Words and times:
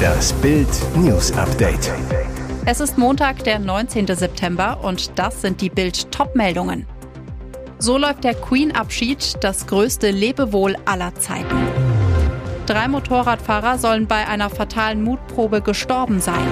Das 0.00 0.32
Bild 0.34 0.68
News 0.96 1.32
Update. 1.32 1.92
Es 2.66 2.80
ist 2.80 2.98
Montag, 2.98 3.44
der 3.44 3.58
19. 3.58 4.06
September 4.06 4.78
und 4.82 5.18
das 5.18 5.40
sind 5.40 5.60
die 5.60 5.70
Bild 5.70 6.10
Topmeldungen. 6.12 6.86
So 7.78 7.96
läuft 7.96 8.24
der 8.24 8.34
Queen-Abschied, 8.34 9.42
das 9.42 9.66
größte 9.66 10.10
Lebewohl 10.10 10.76
aller 10.84 11.14
Zeiten. 11.14 11.56
Drei 12.66 12.88
Motorradfahrer 12.88 13.78
sollen 13.78 14.06
bei 14.06 14.26
einer 14.28 14.50
fatalen 14.50 15.02
Mutprobe 15.02 15.62
gestorben 15.62 16.20
sein. 16.20 16.46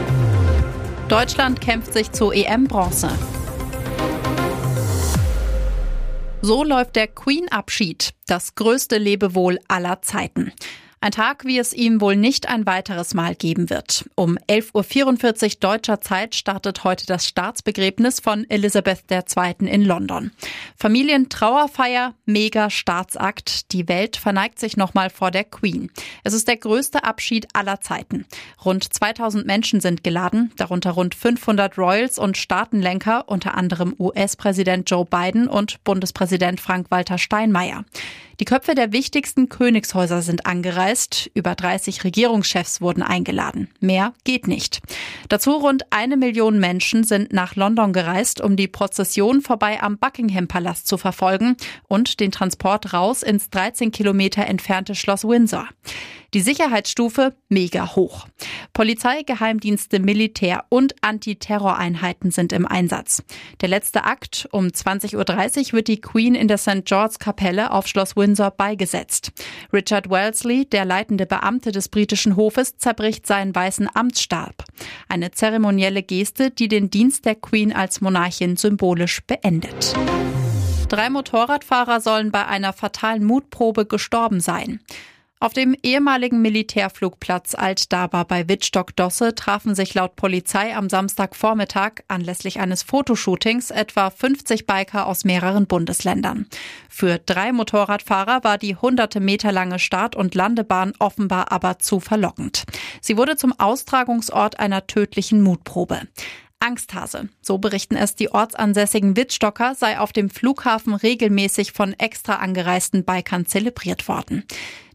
Deutschland 1.08 1.60
kämpft 1.60 1.92
sich 1.92 2.12
zur 2.12 2.34
EM-Bronze. 2.34 3.10
So 6.40 6.64
läuft 6.64 6.96
der 6.96 7.08
Queen-Abschied, 7.08 8.14
das 8.26 8.54
größte 8.54 8.96
Lebewohl 8.96 9.58
aller 9.68 10.00
Zeiten. 10.02 10.52
Ein 11.00 11.12
Tag, 11.12 11.44
wie 11.44 11.58
es 11.58 11.72
ihm 11.72 12.00
wohl 12.00 12.16
nicht 12.16 12.48
ein 12.48 12.66
weiteres 12.66 13.14
Mal 13.14 13.36
geben 13.36 13.70
wird. 13.70 14.10
Um 14.16 14.36
11.44 14.48 15.44
Uhr 15.44 15.60
deutscher 15.60 16.00
Zeit 16.00 16.34
startet 16.34 16.82
heute 16.82 17.06
das 17.06 17.24
Staatsbegräbnis 17.24 18.18
von 18.18 18.50
Elisabeth 18.50 19.04
II. 19.08 19.68
in 19.68 19.84
London. 19.84 20.32
Familientrauerfeier, 20.76 22.14
mega 22.26 22.68
Staatsakt. 22.68 23.70
Die 23.72 23.86
Welt 23.86 24.16
verneigt 24.16 24.58
sich 24.58 24.76
nochmal 24.76 25.08
vor 25.08 25.30
der 25.30 25.44
Queen. 25.44 25.92
Es 26.24 26.34
ist 26.34 26.48
der 26.48 26.56
größte 26.56 27.04
Abschied 27.04 27.46
aller 27.52 27.80
Zeiten. 27.80 28.26
Rund 28.64 28.92
2000 28.92 29.46
Menschen 29.46 29.80
sind 29.80 30.02
geladen, 30.02 30.50
darunter 30.56 30.90
rund 30.90 31.14
500 31.14 31.78
Royals 31.78 32.18
und 32.18 32.36
Staatenlenker, 32.36 33.28
unter 33.28 33.56
anderem 33.56 33.94
US-Präsident 34.00 34.90
Joe 34.90 35.04
Biden 35.04 35.46
und 35.46 35.84
Bundespräsident 35.84 36.60
Frank-Walter 36.60 37.18
Steinmeier. 37.18 37.84
Die 38.40 38.44
Köpfe 38.44 38.76
der 38.76 38.92
wichtigsten 38.92 39.48
Königshäuser 39.48 40.22
sind 40.22 40.46
angereist. 40.46 40.87
Über 41.34 41.54
30 41.54 42.04
Regierungschefs 42.04 42.80
wurden 42.80 43.02
eingeladen. 43.02 43.68
Mehr 43.80 44.14
geht 44.24 44.48
nicht. 44.48 44.80
Dazu 45.28 45.50
rund 45.52 45.82
eine 45.90 46.16
Million 46.16 46.58
Menschen 46.58 47.04
sind 47.04 47.32
nach 47.32 47.56
London 47.56 47.92
gereist, 47.92 48.40
um 48.40 48.56
die 48.56 48.68
Prozession 48.68 49.42
vorbei 49.42 49.82
am 49.82 49.98
Buckingham 49.98 50.48
Palast 50.48 50.88
zu 50.88 50.96
verfolgen 50.96 51.56
und 51.88 52.20
den 52.20 52.32
Transport 52.32 52.94
raus 52.94 53.22
ins 53.22 53.50
13 53.50 53.90
Kilometer 53.90 54.46
entfernte 54.46 54.94
Schloss 54.94 55.24
Windsor. 55.24 55.68
Die 56.34 56.42
Sicherheitsstufe 56.42 57.34
mega 57.48 57.96
hoch. 57.96 58.26
Polizei, 58.74 59.22
Geheimdienste, 59.22 59.98
Militär 59.98 60.64
und 60.68 60.94
Antiterroreinheiten 61.00 62.30
sind 62.30 62.52
im 62.52 62.66
Einsatz. 62.66 63.22
Der 63.62 63.70
letzte 63.70 64.04
Akt 64.04 64.46
um 64.52 64.66
20.30 64.66 65.68
Uhr 65.68 65.72
wird 65.72 65.88
die 65.88 66.02
Queen 66.02 66.34
in 66.34 66.46
der 66.46 66.58
St. 66.58 66.84
George's 66.84 67.18
Kapelle 67.18 67.70
auf 67.70 67.86
Schloss 67.86 68.14
Windsor 68.14 68.50
beigesetzt. 68.50 69.32
Richard 69.72 70.10
Wellesley, 70.10 70.66
der 70.66 70.84
leitende 70.84 71.24
Beamte 71.24 71.72
des 71.72 71.88
britischen 71.88 72.36
Hofes, 72.36 72.76
zerbricht 72.76 73.26
seinen 73.26 73.54
weißen 73.54 73.88
Amtsstab. 73.94 74.64
Eine 75.08 75.30
zeremonielle 75.30 76.02
Geste, 76.02 76.50
die 76.50 76.68
den 76.68 76.90
Dienst 76.90 77.24
der 77.24 77.36
Queen 77.36 77.72
als 77.72 78.02
Monarchin 78.02 78.58
symbolisch 78.58 79.22
beendet. 79.26 79.94
Drei 80.90 81.08
Motorradfahrer 81.08 82.00
sollen 82.02 82.30
bei 82.30 82.46
einer 82.46 82.74
fatalen 82.74 83.24
Mutprobe 83.24 83.86
gestorben 83.86 84.40
sein. 84.40 84.80
Auf 85.40 85.52
dem 85.52 85.76
ehemaligen 85.84 86.42
Militärflugplatz 86.42 87.54
Altdaba 87.54 88.24
bei 88.24 88.48
Wittstock-Dosse 88.48 89.36
trafen 89.36 89.76
sich 89.76 89.94
laut 89.94 90.16
Polizei 90.16 90.74
am 90.74 90.88
Samstagvormittag 90.88 92.02
anlässlich 92.08 92.58
eines 92.58 92.82
Fotoshootings 92.82 93.70
etwa 93.70 94.10
50 94.10 94.66
Biker 94.66 95.06
aus 95.06 95.24
mehreren 95.24 95.68
Bundesländern. 95.68 96.46
Für 96.88 97.18
drei 97.18 97.52
Motorradfahrer 97.52 98.42
war 98.42 98.58
die 98.58 98.74
hunderte 98.74 99.20
Meter 99.20 99.52
lange 99.52 99.78
Start- 99.78 100.16
und 100.16 100.34
Landebahn 100.34 100.92
offenbar 100.98 101.52
aber 101.52 101.78
zu 101.78 102.00
verlockend. 102.00 102.64
Sie 103.00 103.16
wurde 103.16 103.36
zum 103.36 103.52
Austragungsort 103.60 104.58
einer 104.58 104.88
tödlichen 104.88 105.40
Mutprobe. 105.40 106.00
Angsthase. 106.60 107.28
So 107.40 107.58
berichten 107.58 107.96
es 107.96 108.14
die 108.14 108.30
ortsansässigen 108.30 109.16
Wittstocker, 109.16 109.74
sei 109.74 109.98
auf 109.98 110.12
dem 110.12 110.30
Flughafen 110.30 110.94
regelmäßig 110.94 111.72
von 111.72 111.92
extra 111.94 112.36
angereisten 112.36 113.04
Bikern 113.04 113.46
zelebriert 113.46 114.08
worden. 114.08 114.44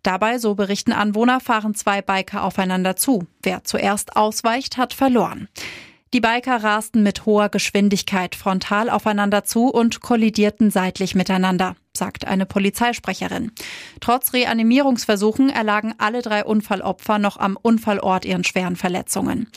Dabei, 0.03 0.37
so 0.37 0.55
berichten 0.55 0.91
Anwohner, 0.91 1.39
fahren 1.39 1.75
zwei 1.75 2.01
Biker 2.01 2.43
aufeinander 2.43 2.95
zu. 2.95 3.25
Wer 3.41 3.63
zuerst 3.63 4.15
ausweicht, 4.17 4.77
hat 4.77 4.93
verloren. 4.93 5.47
Die 6.13 6.21
Biker 6.21 6.63
rasten 6.63 7.01
mit 7.01 7.25
hoher 7.25 7.49
Geschwindigkeit 7.49 8.35
frontal 8.35 8.91
aufeinander 8.91 9.45
zu 9.45 9.69
und 9.69 10.01
kollidierten 10.01 10.69
seitlich 10.69 11.15
miteinander, 11.15 11.75
sagt 11.91 12.27
eine 12.27 12.45
Polizeisprecherin. 12.45 13.51
Trotz 13.99 14.33
Reanimierungsversuchen 14.33 15.49
erlagen 15.49 15.95
alle 15.97 16.21
drei 16.21 16.45
Unfallopfer 16.45 17.17
noch 17.17 17.37
am 17.37 17.57
Unfallort 17.59 18.25
ihren 18.25 18.43
schweren 18.43 18.75
Verletzungen. 18.75 19.47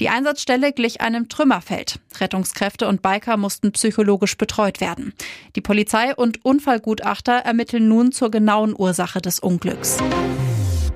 Die 0.00 0.08
Einsatzstelle 0.10 0.72
glich 0.72 1.00
einem 1.00 1.28
Trümmerfeld. 1.28 1.98
Rettungskräfte 2.20 2.86
und 2.86 3.02
Biker 3.02 3.36
mussten 3.36 3.72
psychologisch 3.72 4.36
betreut 4.36 4.80
werden. 4.80 5.12
Die 5.56 5.60
Polizei 5.60 6.14
und 6.14 6.44
Unfallgutachter 6.44 7.32
ermitteln 7.32 7.88
nun 7.88 8.12
zur 8.12 8.30
genauen 8.30 8.74
Ursache 8.78 9.20
des 9.20 9.40
Unglücks. 9.40 9.98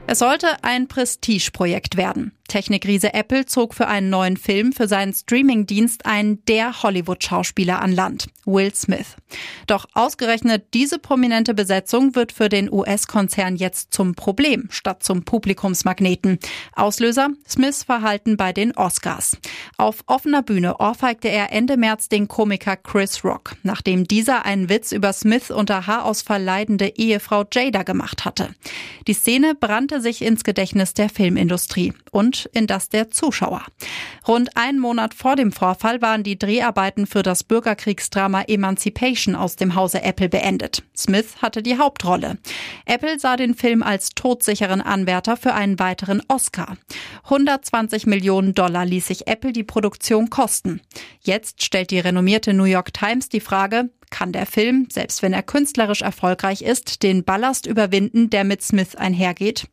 Es 0.06 0.20
sollte 0.20 0.62
ein 0.62 0.86
Prestigeprojekt 0.86 1.96
werden. 1.96 2.32
Technikriese 2.52 3.14
Apple 3.14 3.46
zog 3.46 3.72
für 3.72 3.88
einen 3.88 4.10
neuen 4.10 4.36
Film 4.36 4.74
für 4.74 4.86
seinen 4.86 5.14
Streamingdienst 5.14 6.04
einen 6.04 6.44
der 6.44 6.82
Hollywood-Schauspieler 6.82 7.80
an 7.80 7.92
Land, 7.92 8.26
Will 8.44 8.74
Smith. 8.74 9.16
Doch 9.66 9.86
ausgerechnet 9.94 10.66
diese 10.74 10.98
prominente 10.98 11.54
Besetzung 11.54 12.14
wird 12.14 12.30
für 12.30 12.50
den 12.50 12.70
US-Konzern 12.70 13.56
jetzt 13.56 13.94
zum 13.94 14.14
Problem 14.14 14.68
statt 14.68 15.02
zum 15.02 15.22
Publikumsmagneten. 15.22 16.38
Auslöser 16.74 17.30
Smiths 17.48 17.84
Verhalten 17.84 18.36
bei 18.36 18.52
den 18.52 18.76
Oscars. 18.76 19.38
Auf 19.78 20.04
offener 20.06 20.42
Bühne 20.42 20.78
ohrfeigte 20.78 21.28
er 21.28 21.52
Ende 21.52 21.78
März 21.78 22.10
den 22.10 22.28
Komiker 22.28 22.76
Chris 22.76 23.24
Rock, 23.24 23.56
nachdem 23.62 24.06
dieser 24.06 24.44
einen 24.44 24.68
Witz 24.68 24.92
über 24.92 25.14
Smith 25.14 25.50
unter 25.50 25.86
Haarausfall 25.86 26.42
leidende 26.42 26.88
Ehefrau 26.96 27.46
Jada 27.50 27.82
gemacht 27.82 28.26
hatte. 28.26 28.50
Die 29.06 29.14
Szene 29.14 29.54
brannte 29.54 30.02
sich 30.02 30.20
ins 30.20 30.44
Gedächtnis 30.44 30.92
der 30.92 31.08
Filmindustrie 31.08 31.94
und 32.10 32.41
in 32.52 32.66
das 32.66 32.88
der 32.88 33.10
Zuschauer. 33.10 33.62
Rund 34.26 34.56
einen 34.56 34.78
Monat 34.78 35.14
vor 35.14 35.36
dem 35.36 35.52
Vorfall 35.52 36.00
waren 36.02 36.22
die 36.22 36.38
Dreharbeiten 36.38 37.06
für 37.06 37.22
das 37.22 37.44
Bürgerkriegsdrama 37.44 38.42
Emancipation 38.42 39.34
aus 39.34 39.56
dem 39.56 39.74
Hause 39.74 40.02
Apple 40.02 40.28
beendet. 40.28 40.82
Smith 40.96 41.36
hatte 41.42 41.62
die 41.62 41.78
Hauptrolle. 41.78 42.38
Apple 42.86 43.18
sah 43.18 43.36
den 43.36 43.54
Film 43.54 43.82
als 43.82 44.10
todsicheren 44.10 44.80
Anwärter 44.80 45.36
für 45.36 45.54
einen 45.54 45.78
weiteren 45.78 46.22
Oscar. 46.28 46.76
120 47.24 48.06
Millionen 48.06 48.54
Dollar 48.54 48.84
ließ 48.84 49.06
sich 49.06 49.26
Apple 49.26 49.52
die 49.52 49.64
Produktion 49.64 50.30
kosten. 50.30 50.80
Jetzt 51.20 51.62
stellt 51.62 51.90
die 51.90 52.00
renommierte 52.00 52.52
New 52.54 52.64
York 52.64 52.92
Times 52.92 53.28
die 53.28 53.40
Frage, 53.40 53.90
kann 54.12 54.30
der 54.30 54.46
Film, 54.46 54.86
selbst 54.92 55.22
wenn 55.22 55.32
er 55.32 55.42
künstlerisch 55.42 56.02
erfolgreich 56.02 56.62
ist, 56.62 57.02
den 57.02 57.24
Ballast 57.24 57.66
überwinden, 57.66 58.30
der 58.30 58.44
mit 58.44 58.62
Smith 58.62 58.94
einhergeht? 58.94 59.66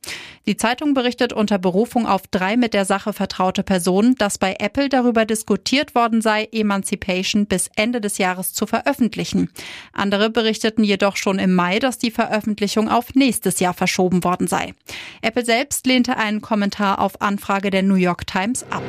Die 0.48 0.58
Zeitung 0.58 0.96
berichtet 0.96 1.32
unter 1.32 1.60
Berufung 1.60 2.08
auf 2.08 2.24
drei 2.26 2.58
mit 2.58 2.74
der 2.74 2.86
Sache 2.86 3.14
vertraute 3.14 3.62
Personen, 3.62 4.16
dass 4.16 4.40
bei 4.40 4.56
Apple 4.58 4.90
darüber 4.90 5.26
diskutiert 5.26 5.94
worden 5.94 6.22
sei, 6.22 6.48
Emancipation 6.52 7.46
bis 7.46 7.70
Ende 7.76 8.02
des 8.02 8.18
Jahres 8.18 8.54
zu 8.54 8.66
veröffentlichen. 8.66 9.52
Andere 9.94 10.32
berichteten 10.32 10.84
jedoch 10.84 11.18
schon 11.18 11.38
im 11.38 11.54
Mai, 11.54 11.78
dass 11.78 12.00
die 12.00 12.10
Veröffentlichung 12.10 12.90
auf 12.90 13.14
nächstes 13.14 13.60
Jahr 13.60 13.76
verschoben 13.76 14.24
worden 14.24 14.48
sei. 14.48 14.74
Apple 15.22 15.46
selbst 15.46 15.86
lehnte 15.86 16.18
einen 16.18 16.42
Kommentar 16.42 17.00
auf 17.00 17.22
Anfrage 17.22 17.70
der 17.70 17.84
New 17.84 17.96
York 17.96 18.26
Times 18.26 18.64
ab. 18.72 18.82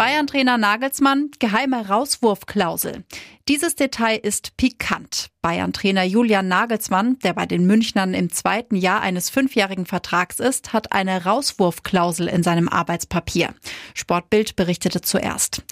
Bayern-Trainer 0.00 0.56
Nagelsmann, 0.56 1.30
geheime 1.40 1.86
Rauswurfklausel. 1.86 3.04
Dieses 3.50 3.74
Detail 3.74 4.16
ist 4.16 4.56
pikant. 4.56 5.28
Bayern-Trainer 5.42 6.04
Julian 6.04 6.46
Nagelsmann, 6.46 7.18
der 7.20 7.32
bei 7.32 7.46
den 7.46 7.66
Münchnern 7.66 8.14
im 8.14 8.30
zweiten 8.30 8.76
Jahr 8.76 9.00
eines 9.00 9.30
fünfjährigen 9.30 9.86
Vertrags 9.86 10.38
ist, 10.38 10.72
hat 10.72 10.92
eine 10.92 11.24
Rauswurfklausel 11.24 12.28
in 12.28 12.42
seinem 12.42 12.68
Arbeitspapier. 12.68 13.54
Sportbild 13.94 14.54
berichtete 14.54 15.00
zuerst. 15.00 15.62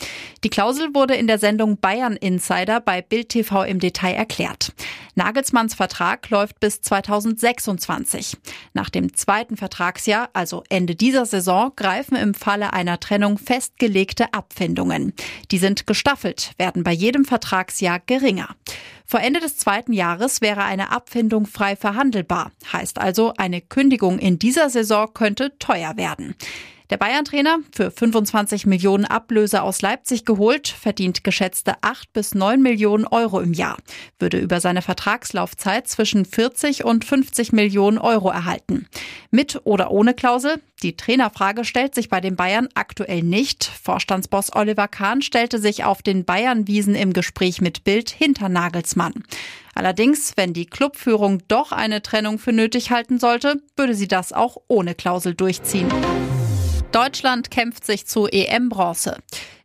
Die 0.43 0.49
Klausel 0.49 0.95
wurde 0.95 1.15
in 1.15 1.27
der 1.27 1.39
Sendung 1.39 1.79
Bayern 1.79 2.17
Insider 2.17 2.81
bei 2.81 3.03
Bild 3.03 3.29
TV 3.29 3.63
im 3.65 3.79
Detail 3.79 4.15
erklärt. 4.15 4.73
Nagelsmanns 5.17 5.75
Vertrag 5.75 6.31
läuft 6.31 6.61
bis 6.61 6.81
2026. 6.81 8.37
Nach 8.73 8.89
dem 8.89 9.15
zweiten 9.15 9.57
Vertragsjahr, 9.57 10.31
also 10.33 10.63
Ende 10.69 10.95
dieser 10.95 11.27
Saison, 11.27 11.73
greifen 11.75 12.17
im 12.17 12.35
Falle 12.35 12.73
einer 12.73 13.01
Trennung 13.01 13.37
festgelegte 13.37 14.33
Abfindungen. 14.33 15.13
Die 15.51 15.59
sind 15.59 15.89
gestaffelt, 15.89 16.53
werden 16.57 16.85
bei 16.85 16.93
jedem 16.93 17.25
Vertrag 17.25 17.68
Vertragsjahr 17.69 18.01
geringer. 18.07 18.49
Vor 19.05 19.21
Ende 19.21 19.41
des 19.41 19.57
zweiten 19.57 19.93
Jahres 19.93 20.41
wäre 20.41 20.65
eine 20.65 20.91
Abfindung 20.91 21.47
frei 21.47 21.77
verhandelbar. 21.77 22.53
Heißt 22.73 22.99
also, 22.99 23.33
eine 23.37 23.61
Kündigung 23.61 24.19
in 24.19 24.39
dieser 24.39 24.69
Saison 24.69 25.13
könnte 25.15 25.57
teuer 25.59 25.97
werden. 25.97 26.35
Der 26.91 26.97
Bayern-Trainer, 26.97 27.59
für 27.71 27.91
25 27.91 28.65
Millionen 28.65 29.05
Ablöse 29.05 29.63
aus 29.63 29.83
Leipzig 29.83 30.25
geholt, 30.25 30.69
verdient 30.69 31.23
geschätzte 31.23 31.75
8 31.83 32.15
bis 32.15 32.35
9 32.35 32.63
Millionen 32.63 33.07
Euro 33.07 33.41
im 33.41 33.53
Jahr, 33.53 33.77
würde 34.19 34.39
über 34.39 34.59
seine 34.61 34.81
Vertragslaufzeit 34.81 35.87
zwischen 35.87 36.25
40 36.25 36.85
und 36.85 37.05
50 37.05 37.53
Millionen 37.53 37.99
Euro 37.99 38.31
erhalten. 38.31 38.87
Mit 39.31 39.61
oder 39.65 39.91
ohne 39.91 40.15
Klausel? 40.15 40.63
Die 40.83 40.97
Trainerfrage 40.97 41.67
stellt 41.67 41.95
sich 41.95 42.09
bei 42.09 42.23
den 42.23 42.37
Bayern 42.37 42.69
aktuell 42.73 43.23
nicht. 43.23 43.65
Vorstandsboss 43.65 44.55
Oliver 44.55 44.89
Kahn 44.89 45.21
stellte 45.21 45.59
sich 45.59 45.85
auf 45.85 46.01
den 46.01 46.25
Bayern-Wiesen 46.25 46.95
im 46.95 47.13
Gespräch 47.13 47.61
mit 47.61 47.85
Bild 47.85 48.09
hinter 48.09 48.49
Nagelsmann. 48.49 49.13
Allerdings, 49.75 50.33
wenn 50.37 50.55
die 50.55 50.67
Clubführung 50.67 51.43
doch 51.49 51.71
eine 51.73 52.01
Trennung 52.01 52.39
für 52.39 52.53
nötig 52.53 52.91
halten 52.91 53.19
sollte, 53.19 53.61
würde 53.77 53.95
sie 53.95 54.09
das 54.09 54.33
auch 54.33 54.57
ohne 54.69 54.95
Klausel 54.95 55.35
durchziehen. 55.35 55.89
Deutschland 56.93 57.51
kämpft 57.51 57.85
sich 57.85 58.07
zu 58.07 58.27
EM-Bronze. 58.27 59.19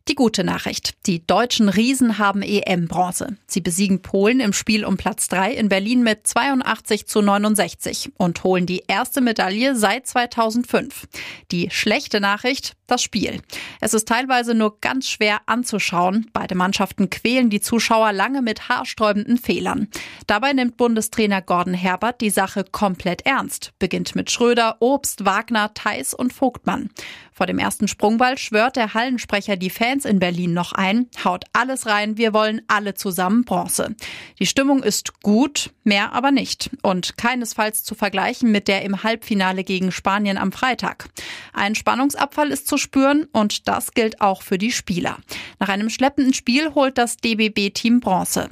Die 0.06 0.16
gute 0.16 0.44
Nachricht. 0.44 1.06
Die 1.06 1.26
deutschen 1.26 1.70
Riesen 1.70 2.18
haben 2.18 2.42
EM-Bronze. 2.42 3.38
Sie 3.46 3.62
besiegen 3.62 4.02
Polen 4.02 4.38
im 4.40 4.52
Spiel 4.52 4.84
um 4.84 4.98
Platz 4.98 5.28
3 5.28 5.52
in 5.54 5.70
Berlin 5.70 6.02
mit 6.02 6.26
82 6.26 7.06
zu 7.06 7.22
69 7.22 8.12
und 8.18 8.44
holen 8.44 8.66
die 8.66 8.84
erste 8.86 9.22
Medaille 9.22 9.74
seit 9.74 10.06
2005. 10.06 11.06
Die 11.50 11.70
schlechte 11.70 12.20
Nachricht, 12.20 12.74
das 12.86 13.02
Spiel. 13.02 13.40
Es 13.80 13.94
ist 13.94 14.06
teilweise 14.06 14.54
nur 14.54 14.78
ganz 14.80 15.08
schwer 15.08 15.40
anzuschauen. 15.46 16.26
Beide 16.34 16.54
Mannschaften 16.54 17.08
quälen 17.08 17.48
die 17.48 17.62
Zuschauer 17.62 18.12
lange 18.12 18.42
mit 18.42 18.68
haarsträubenden 18.68 19.38
Fehlern. 19.38 19.88
Dabei 20.26 20.52
nimmt 20.52 20.76
Bundestrainer 20.76 21.40
Gordon 21.40 21.72
Herbert 21.72 22.20
die 22.20 22.28
Sache 22.28 22.64
komplett 22.70 23.24
ernst. 23.24 23.72
Beginnt 23.78 24.14
mit 24.14 24.30
Schröder, 24.30 24.76
Obst, 24.80 25.24
Wagner, 25.24 25.72
Theis 25.72 26.12
und 26.12 26.34
Vogtmann. 26.34 26.90
Vor 27.32 27.46
dem 27.46 27.58
ersten 27.58 27.88
Sprungball 27.88 28.38
schwört 28.38 28.76
der 28.76 28.94
Hallensprecher 28.94 29.56
die 29.56 29.70
Fans 29.70 29.93
in 30.02 30.18
Berlin 30.18 30.52
noch 30.52 30.72
ein, 30.72 31.06
haut 31.24 31.44
alles 31.52 31.86
rein, 31.86 32.16
wir 32.16 32.34
wollen 32.34 32.62
alle 32.66 32.94
zusammen 32.94 33.44
Bronze. 33.44 33.94
Die 34.40 34.46
Stimmung 34.46 34.82
ist 34.82 35.22
gut, 35.22 35.70
mehr 35.84 36.12
aber 36.12 36.32
nicht 36.32 36.70
und 36.82 37.16
keinesfalls 37.16 37.84
zu 37.84 37.94
vergleichen 37.94 38.50
mit 38.50 38.66
der 38.66 38.82
im 38.82 39.04
Halbfinale 39.04 39.62
gegen 39.62 39.92
Spanien 39.92 40.36
am 40.36 40.50
Freitag. 40.50 41.08
Ein 41.52 41.76
Spannungsabfall 41.76 42.50
ist 42.50 42.66
zu 42.66 42.76
spüren 42.76 43.28
und 43.30 43.68
das 43.68 43.92
gilt 43.92 44.20
auch 44.20 44.42
für 44.42 44.58
die 44.58 44.72
Spieler. 44.72 45.18
Nach 45.60 45.68
einem 45.68 45.90
schleppenden 45.90 46.34
Spiel 46.34 46.74
holt 46.74 46.98
das 46.98 47.16
DBB-Team 47.18 48.00
Bronze. 48.00 48.50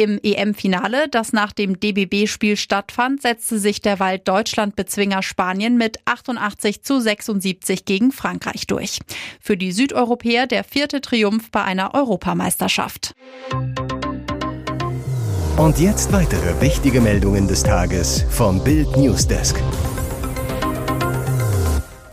Im 0.00 0.20
EM-Finale, 0.22 1.08
das 1.08 1.32
nach 1.32 1.52
dem 1.52 1.80
DBB-Spiel 1.80 2.56
stattfand, 2.56 3.20
setzte 3.20 3.58
sich 3.58 3.80
derweil 3.80 4.20
Deutschland-Bezwinger 4.20 5.24
Spanien 5.24 5.76
mit 5.76 5.98
88 6.04 6.84
zu 6.84 7.00
76 7.00 7.84
gegen 7.84 8.12
Frankreich 8.12 8.68
durch. 8.68 9.00
Für 9.40 9.56
die 9.56 9.72
Südeuropäer 9.72 10.46
der 10.46 10.62
vierte 10.62 11.00
Triumph 11.00 11.50
bei 11.50 11.64
einer 11.64 11.94
Europameisterschaft. 11.94 13.16
Und 15.56 15.80
jetzt 15.80 16.12
weitere 16.12 16.60
wichtige 16.60 17.00
Meldungen 17.00 17.48
des 17.48 17.64
Tages 17.64 18.24
vom 18.30 18.62
Bild 18.62 18.96
Newsdesk. 18.96 19.60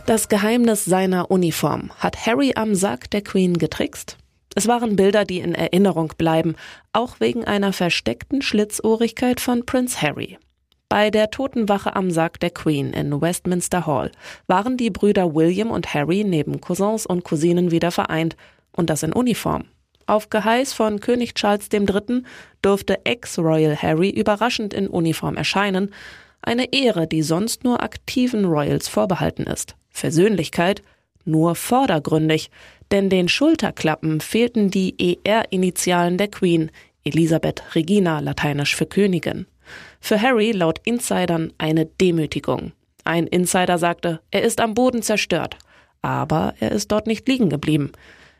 Das 0.06 0.28
Geheimnis 0.28 0.84
seiner 0.84 1.30
Uniform. 1.30 1.92
Hat 1.98 2.26
Harry 2.26 2.52
am 2.56 2.74
Sarg 2.74 3.08
der 3.12 3.22
Queen 3.22 3.56
getrickst? 3.58 4.18
Es 4.56 4.66
waren 4.66 4.96
Bilder, 4.96 5.26
die 5.26 5.40
in 5.40 5.54
Erinnerung 5.54 6.14
bleiben, 6.16 6.56
auch 6.94 7.20
wegen 7.20 7.44
einer 7.44 7.74
versteckten 7.74 8.40
Schlitzohrigkeit 8.40 9.38
von 9.38 9.66
Prince 9.66 10.00
Harry. 10.00 10.38
Bei 10.88 11.10
der 11.10 11.30
Totenwache 11.30 11.94
am 11.94 12.10
Sarg 12.10 12.40
der 12.40 12.48
Queen 12.48 12.94
in 12.94 13.20
Westminster 13.20 13.86
Hall 13.86 14.10
waren 14.46 14.78
die 14.78 14.88
Brüder 14.88 15.34
William 15.34 15.70
und 15.70 15.92
Harry 15.92 16.24
neben 16.24 16.62
Cousins 16.62 17.04
und 17.04 17.22
Cousinen 17.22 17.70
wieder 17.70 17.90
vereint, 17.90 18.34
und 18.72 18.88
das 18.88 19.02
in 19.02 19.12
Uniform. 19.12 19.64
Auf 20.06 20.30
Geheiß 20.30 20.72
von 20.72 21.00
König 21.00 21.34
Charles 21.34 21.68
III. 21.70 22.22
durfte 22.62 23.04
Ex-Royal 23.04 23.76
Harry 23.76 24.08
überraschend 24.08 24.72
in 24.72 24.88
Uniform 24.88 25.36
erscheinen, 25.36 25.92
eine 26.40 26.72
Ehre, 26.72 27.06
die 27.06 27.22
sonst 27.22 27.62
nur 27.62 27.82
aktiven 27.82 28.46
Royals 28.46 28.88
vorbehalten 28.88 29.42
ist. 29.42 29.76
Versöhnlichkeit 29.90 30.80
nur 31.26 31.54
vordergründig, 31.54 32.50
denn 32.90 33.10
den 33.10 33.28
Schulterklappen 33.28 34.20
fehlten 34.20 34.70
die 34.70 35.18
ER-Initialen 35.24 36.18
der 36.18 36.28
Queen, 36.28 36.70
Elisabeth 37.04 37.62
Regina, 37.74 38.20
lateinisch 38.20 38.74
für 38.76 38.86
Königin. 38.86 39.46
Für 40.00 40.20
Harry 40.20 40.52
laut 40.52 40.80
Insidern 40.84 41.52
eine 41.58 41.86
Demütigung. 41.86 42.72
Ein 43.04 43.26
Insider 43.26 43.78
sagte, 43.78 44.20
er 44.30 44.42
ist 44.42 44.60
am 44.60 44.74
Boden 44.74 45.02
zerstört. 45.02 45.56
Aber 46.02 46.54
er 46.60 46.72
ist 46.72 46.92
dort 46.92 47.06
nicht 47.06 47.26
liegen 47.26 47.48
geblieben. 47.48 47.92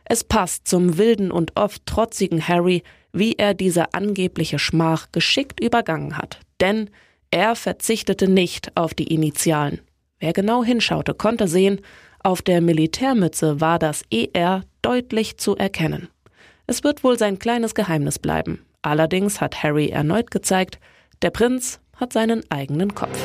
Es 0.05 0.23
passt 0.23 0.67
zum 0.67 0.97
wilden 0.97 1.31
und 1.31 1.51
oft 1.55 1.85
trotzigen 1.85 2.47
Harry, 2.47 2.83
wie 3.11 3.33
er 3.33 3.53
diese 3.53 3.93
angebliche 3.93 4.59
Schmach 4.59 5.11
geschickt 5.11 5.59
übergangen 5.59 6.17
hat. 6.17 6.39
Denn 6.61 6.89
er 7.31 7.55
verzichtete 7.55 8.29
nicht 8.29 8.71
auf 8.75 8.93
die 8.93 9.13
Initialen. 9.13 9.81
Wer 10.19 10.33
genau 10.33 10.63
hinschaute, 10.63 11.13
konnte 11.13 11.47
sehen, 11.47 11.81
auf 12.23 12.41
der 12.41 12.61
Militärmütze 12.61 13.61
war 13.61 13.79
das 13.79 14.03
ER 14.11 14.63
deutlich 14.81 15.37
zu 15.37 15.55
erkennen. 15.55 16.09
Es 16.65 16.83
wird 16.83 17.03
wohl 17.03 17.17
sein 17.17 17.39
kleines 17.39 17.75
Geheimnis 17.75 18.19
bleiben. 18.19 18.65
Allerdings 18.81 19.41
hat 19.41 19.63
Harry 19.63 19.89
erneut 19.89 20.31
gezeigt, 20.31 20.79
der 21.21 21.31
Prinz 21.31 21.79
hat 21.95 22.13
seinen 22.13 22.43
eigenen 22.49 22.93
Kopf. 22.93 23.17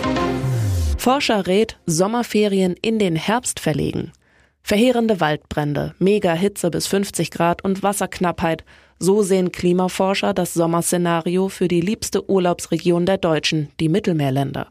Forscher 0.97 1.47
rät, 1.47 1.79
Sommerferien 1.87 2.75
in 2.81 2.99
den 2.99 3.17
Herbst 3.17 3.61
verlegen. 3.61 4.12
Verheerende 4.62 5.21
Waldbrände, 5.21 5.95
Mega-Hitze 5.99 6.71
bis 6.71 6.87
50 6.87 7.31
Grad 7.33 7.65
und 7.65 7.83
Wasserknappheit. 7.83 8.65
So 8.99 9.23
sehen 9.23 9.50
Klimaforscher 9.50 10.33
das 10.33 10.55
Sommerszenario 10.55 11.49
für 11.49 11.67
die 11.67 11.81
liebste 11.81 12.31
Urlaubsregion 12.31 13.05
der 13.05 13.19
Deutschen, 13.19 13.71
die 13.81 13.88
Mittelmeerländer. 13.88 14.69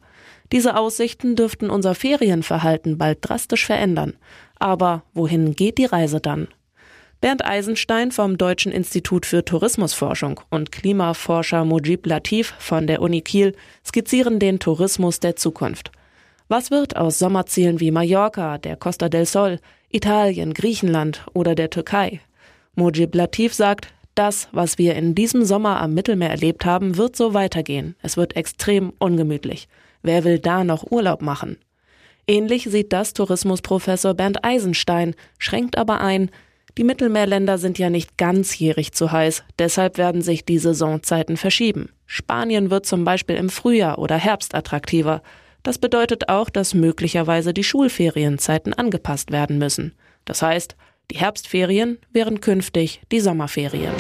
Diese 0.52 0.76
Aussichten 0.76 1.36
dürften 1.36 1.70
unser 1.70 1.96
Ferienverhalten 1.96 2.98
bald 2.98 3.20
drastisch 3.22 3.66
verändern. 3.66 4.16
Aber 4.60 5.04
wohin 5.14 5.56
geht 5.56 5.78
die 5.78 5.86
Reise 5.86 6.20
dann? 6.20 6.48
Bernd 7.22 7.46
Eisenstein 7.46 8.12
vom 8.12 8.38
Deutschen 8.38 8.72
Institut 8.72 9.26
für 9.26 9.46
Tourismusforschung 9.46 10.42
und 10.50 10.72
Klimaforscher 10.72 11.64
Mujib 11.66 12.08
Latif 12.08 12.54
von 12.58 12.88
der 12.88 13.02
Uni 13.02 13.22
Kiel 13.22 13.56
skizzieren 13.86 14.40
den 14.40 14.60
Tourismus 14.60 15.20
der 15.20 15.36
Zukunft. 15.36 15.92
Was 16.48 16.72
wird 16.72 16.98
aus 16.98 17.20
Sommerzielen 17.20 17.80
wie 17.80 17.92
Mallorca, 17.92 18.58
der 18.58 18.76
Costa 18.76 19.08
del 19.08 19.26
Sol, 19.26 19.60
Italien, 19.90 20.54
Griechenland 20.54 21.24
oder 21.34 21.56
der 21.56 21.70
Türkei? 21.70 22.22
Mujib 22.76 23.16
Latif 23.16 23.54
sagt, 23.54 23.94
das, 24.16 24.50
was 24.52 24.78
wir 24.78 24.96
in 24.96 25.16
diesem 25.16 25.46
Sommer 25.46 25.80
am 25.80 25.94
Mittelmeer 25.94 26.32
erlebt 26.32 26.66
haben, 26.66 26.98
wird 26.98 27.16
so 27.16 27.34
weitergehen. 27.34 27.96
Es 28.02 28.18
wird 28.18 28.36
extrem 28.36 28.92
ungemütlich. 28.98 29.68
Wer 30.04 30.24
will 30.24 30.40
da 30.40 30.64
noch 30.64 30.90
Urlaub 30.90 31.22
machen? 31.22 31.58
Ähnlich 32.28 32.66
sieht 32.70 32.94
das 32.94 33.14
Tourismusprofessor 33.14 34.14
Bernd 34.14 34.44
Eisenstein, 34.44 35.16
schränkt 35.38 35.78
aber 35.78 36.02
ein, 36.02 36.30
die 36.78 36.86
Mittelmeerländer 36.86 37.58
sind 37.58 37.80
ja 37.80 37.90
nicht 37.90 38.18
ganzjährig 38.18 38.94
zu 38.94 39.12
heiß, 39.12 39.44
deshalb 39.60 39.98
werden 39.98 40.22
sich 40.22 40.46
die 40.46 40.58
Saisonzeiten 40.58 41.36
verschieben. 41.36 41.90
Spanien 42.06 42.70
wird 42.70 42.86
zum 42.86 43.04
Beispiel 43.04 43.36
im 43.36 43.50
Frühjahr 43.50 44.00
oder 44.00 44.16
Herbst 44.16 44.56
attraktiver. 44.56 45.22
Das 45.64 45.78
bedeutet 45.78 46.30
auch, 46.30 46.50
dass 46.50 46.74
möglicherweise 46.74 47.54
die 47.54 47.64
Schulferienzeiten 47.64 48.74
angepasst 48.74 49.32
werden 49.32 49.58
müssen. 49.58 49.94
Das 50.24 50.42
heißt, 50.42 50.78
die 51.12 51.18
Herbstferien 51.18 52.00
wären 52.12 52.40
künftig 52.40 53.02
die 53.12 53.20
Sommerferien. 53.20 53.94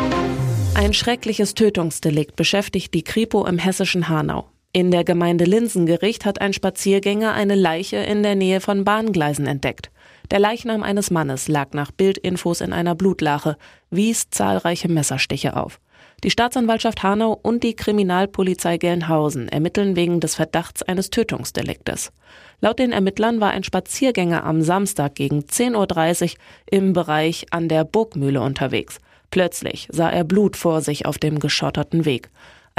Ein 0.73 0.93
schreckliches 0.93 1.53
Tötungsdelikt 1.53 2.37
beschäftigt 2.37 2.93
die 2.93 3.03
Kripo 3.03 3.45
im 3.45 3.57
hessischen 3.57 4.07
Hanau. 4.07 4.49
In 4.73 4.89
der 4.89 5.03
Gemeinde 5.03 5.43
Linsengericht 5.43 6.23
hat 6.23 6.39
ein 6.39 6.53
Spaziergänger 6.53 7.33
eine 7.33 7.55
Leiche 7.55 7.97
in 7.97 8.23
der 8.23 8.35
Nähe 8.35 8.61
von 8.61 8.85
Bahngleisen 8.85 9.45
entdeckt. 9.45 9.91
Der 10.31 10.39
Leichnam 10.39 10.81
eines 10.81 11.11
Mannes 11.11 11.49
lag 11.49 11.73
nach 11.73 11.91
Bildinfos 11.91 12.61
in 12.61 12.71
einer 12.71 12.95
Blutlache, 12.95 13.57
wies 13.89 14.29
zahlreiche 14.29 14.87
Messerstiche 14.87 15.57
auf. 15.57 15.81
Die 16.23 16.31
Staatsanwaltschaft 16.31 17.03
Hanau 17.03 17.37
und 17.41 17.63
die 17.63 17.75
Kriminalpolizei 17.75 18.77
Gelnhausen 18.77 19.49
ermitteln 19.49 19.97
wegen 19.97 20.21
des 20.21 20.35
Verdachts 20.35 20.83
eines 20.83 21.09
Tötungsdeliktes. 21.09 22.13
Laut 22.61 22.79
den 22.79 22.93
Ermittlern 22.93 23.41
war 23.41 23.51
ein 23.51 23.65
Spaziergänger 23.65 24.45
am 24.45 24.61
Samstag 24.61 25.15
gegen 25.15 25.41
10.30 25.41 26.23
Uhr 26.23 26.29
im 26.67 26.93
Bereich 26.93 27.47
an 27.51 27.67
der 27.67 27.83
Burgmühle 27.83 28.39
unterwegs. 28.39 28.99
Plötzlich 29.31 29.89
sah 29.91 30.09
er 30.09 30.23
Blut 30.23 30.55
vor 30.55 30.79
sich 30.79 31.05
auf 31.05 31.17
dem 31.17 31.39
geschotterten 31.39 32.05
Weg. 32.05 32.29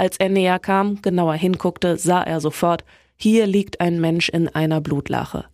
Als 0.02 0.16
er 0.16 0.30
näher 0.30 0.58
kam, 0.58 1.00
genauer 1.00 1.34
hinguckte, 1.34 1.96
sah 1.96 2.24
er 2.24 2.40
sofort, 2.40 2.82
hier 3.16 3.46
liegt 3.46 3.80
ein 3.80 4.00
Mensch 4.00 4.28
in 4.30 4.48
einer 4.48 4.80
Blutlache. 4.80 5.44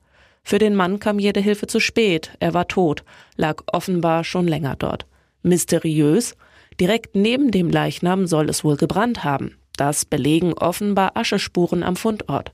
Für 0.43 0.59
den 0.59 0.75
Mann 0.75 1.00
kam 1.00 1.19
jede 1.19 1.40
Hilfe 1.40 1.67
zu 1.67 1.81
spät, 1.81 2.31
er 2.40 2.55
war 2.55 2.67
tot, 2.67 3.05
lag 3.37 3.62
offenbar 3.71 4.25
schon 4.25 4.49
länger 4.49 4.75
dort. 4.75 5.05
Mysteriös? 5.43 6.35
Direkt 6.81 7.14
neben 7.14 7.50
dem 7.50 7.69
Leichnam 7.69 8.26
soll 8.26 8.49
es 8.49 8.64
wohl 8.64 8.78
gebrannt 8.78 9.23
haben. 9.23 9.59
Das 9.76 10.07
belegen 10.07 10.55
offenbar 10.55 11.14
Aschespuren 11.14 11.83
am 11.83 11.97
Fundort. 11.97 12.52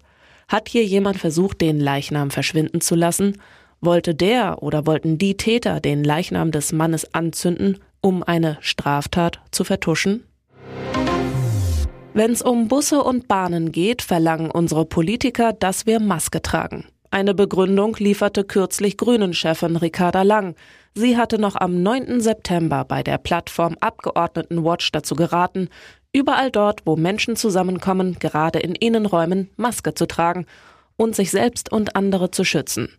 Hat 0.49 0.69
hier 0.69 0.85
jemand 0.85 1.19
versucht, 1.19 1.61
den 1.61 1.79
Leichnam 1.79 2.33
verschwinden 2.33 2.81
zu 2.81 2.97
lassen? 2.97 3.41
Wollte 3.81 4.17
der 4.17 4.65
oder 4.65 4.85
wollten 4.85 5.17
die 5.17 5.37
Täter 5.37 5.79
den 5.79 6.03
Leichnam 6.03 6.51
des 6.51 6.73
Mannes 6.73 7.15
anzünden, 7.15 7.79
um 8.01 8.25
eine 8.25 8.59
Straftat 8.63 9.39
zu 9.53 9.63
vertuschen? 9.63 10.25
Wenn 12.17 12.31
es 12.31 12.43
um 12.43 12.69
Busse 12.69 13.03
und 13.03 13.27
Bahnen 13.27 13.73
geht, 13.73 14.01
verlangen 14.01 14.49
unsere 14.49 14.85
Politiker, 14.85 15.53
dass 15.53 15.85
wir 15.85 15.99
Maske 15.99 16.41
tragen. 16.41 16.85
Eine 17.11 17.35
Begründung 17.35 17.97
lieferte 17.99 18.45
kürzlich 18.45 18.97
Grünen-Chefin 18.99 19.75
Ricarda 19.75 20.23
Lang. 20.23 20.55
Sie 20.95 21.17
hatte 21.17 21.41
noch 21.41 21.57
am 21.57 21.83
9. 21.83 22.21
September 22.21 22.85
bei 22.85 23.03
der 23.03 23.19
Plattform 23.19 23.77
Abgeordnetenwatch 23.81 24.93
dazu 24.93 25.17
geraten, 25.17 25.69
überall 26.13 26.53
dort, 26.53 26.83
wo 26.85 26.95
Menschen 26.95 27.35
zusammenkommen, 27.35 28.21
gerade 28.21 28.61
in 28.61 28.77
Innenräumen, 28.77 29.51
Maske 29.57 29.95
zu 29.95 30.07
tragen 30.07 30.47
und 30.97 31.17
sich 31.17 31.33
selbst 31.33 31.73
und 31.73 31.97
andere 31.97 32.31
zu 32.31 32.45
schützen. 32.45 32.91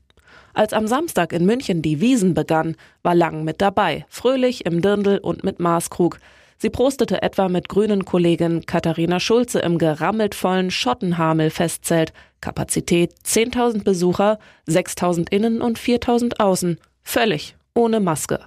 Als 0.53 0.73
am 0.73 0.87
Samstag 0.87 1.31
in 1.31 1.45
München 1.45 1.81
die 1.81 2.01
Wiesen 2.01 2.33
begann, 2.33 2.75
war 3.01 3.15
Lang 3.15 3.45
mit 3.45 3.61
dabei, 3.61 4.05
fröhlich 4.09 4.65
im 4.65 4.81
Dirndl 4.81 5.19
und 5.19 5.45
mit 5.45 5.61
Maßkrug. 5.61 6.19
Sie 6.57 6.69
prostete 6.69 7.21
etwa 7.21 7.49
mit 7.49 7.69
grünen 7.69 8.05
Kollegin 8.05 8.65
Katharina 8.65 9.19
Schulze 9.19 9.59
im 9.59 9.77
gerammelt 9.77 10.35
vollen 10.35 10.71
Schottenhamel-Festzelt. 10.71 12.13
Kapazität 12.41 13.13
10.000 13.25 13.83
Besucher, 13.83 14.39
6.000 14.67 15.31
innen 15.31 15.61
und 15.61 15.79
4.000 15.79 16.39
außen. 16.39 16.79
Völlig 17.03 17.55
ohne 17.73 17.99
Maske. 17.99 18.39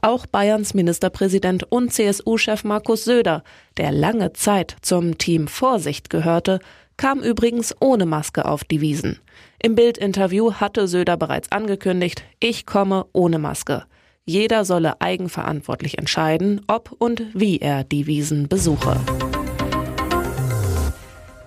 Auch 0.00 0.26
Bayerns 0.26 0.74
Ministerpräsident 0.74 1.64
und 1.70 1.92
CSU-Chef 1.92 2.64
Markus 2.64 3.04
Söder, 3.04 3.42
der 3.76 3.92
lange 3.92 4.32
Zeit 4.32 4.76
zum 4.82 5.16
Team 5.16 5.46
Vorsicht 5.46 6.10
gehörte, 6.10 6.58
kam 6.96 7.20
übrigens 7.20 7.74
ohne 7.80 8.06
Maske 8.06 8.44
auf 8.44 8.64
die 8.64 8.80
Wiesen. 8.80 9.18
Im 9.62 9.74
Bildinterview 9.74 10.54
hatte 10.54 10.88
Söder 10.88 11.16
bereits 11.16 11.52
angekündigt, 11.52 12.24
ich 12.40 12.66
komme 12.66 13.06
ohne 13.12 13.38
Maske. 13.38 13.84
Jeder 14.24 14.64
solle 14.64 15.00
eigenverantwortlich 15.00 15.98
entscheiden, 15.98 16.60
ob 16.68 16.94
und 16.98 17.22
wie 17.34 17.58
er 17.58 17.82
die 17.82 18.06
Wiesen 18.06 18.46
besuche. 18.46 19.00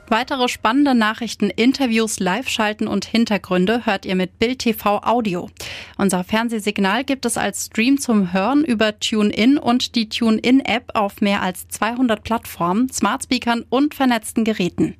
Weitere 0.08 0.50
spannende 0.50 0.94
Nachrichten, 0.94 1.50
Interviews, 1.50 2.20
Live-Schalten 2.20 2.88
und 2.88 3.05
Hintergründe 3.05 3.86
hört 3.86 4.05
ihr 4.05 4.15
mit 4.15 4.39
Bild 4.39 4.60
TV 4.60 5.01
Audio. 5.03 5.50
Unser 5.98 6.25
Fernsehsignal 6.25 7.05
gibt 7.05 7.25
es 7.25 7.38
als 7.38 7.67
Stream 7.67 7.98
zum 7.98 8.34
Hören 8.34 8.65
über 8.65 9.00
TuneIn 9.00 9.58
und 9.58 9.96
die 9.96 10.10
TuneIn-App 10.10 10.91
auf 10.96 11.22
mehr 11.22 11.41
als 11.41 11.70
200 11.70 12.24
Plattformen, 12.24 12.91
Smartspeakern 12.91 13.65
und 13.70 13.96
vernetzten 13.96 14.44
Geräten. 14.44 14.96